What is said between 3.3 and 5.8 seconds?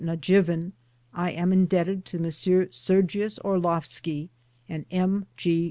Orlovski and M. G.